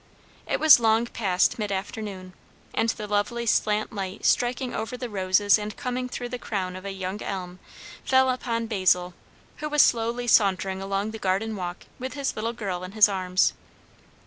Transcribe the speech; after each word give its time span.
It 0.47 0.59
was 0.59 0.79
long 0.79 1.05
past 1.05 1.59
mid 1.59 1.71
afternoon, 1.71 2.33
and 2.73 2.89
the 2.89 3.05
lovely 3.05 3.45
slant 3.45 3.93
light 3.93 4.25
striking 4.25 4.73
over 4.73 4.97
the 4.97 5.11
roses 5.11 5.59
and 5.59 5.77
coming 5.77 6.09
through 6.09 6.29
the 6.29 6.39
crown 6.39 6.75
of 6.75 6.85
a 6.85 6.91
young 6.91 7.21
elm, 7.21 7.59
fell 8.03 8.31
upon 8.31 8.65
Basil, 8.65 9.13
who 9.57 9.69
was 9.69 9.83
slowly 9.83 10.25
sauntering 10.25 10.81
along 10.81 11.11
the 11.11 11.19
garden 11.19 11.55
walk 11.55 11.85
with 11.99 12.15
his 12.15 12.35
little 12.35 12.53
girl 12.53 12.83
in 12.83 12.93
his 12.93 13.07
arms. 13.07 13.53